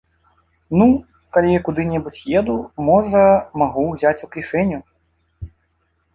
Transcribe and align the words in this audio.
Ну, 0.81 0.85
калі 1.37 1.49
я 1.55 1.59
куды-небудзь 1.67 2.23
еду, 2.41 2.57
можа, 2.89 3.21
магу 3.65 3.85
ўзяць 3.93 4.17
у 4.29 4.33
кішэню. 4.35 4.79